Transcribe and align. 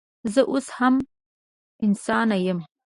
زه 0.33 0.41
اوس 0.51 0.67
هم 0.77 0.95
انسانه 1.85 2.37
یم 2.45 2.59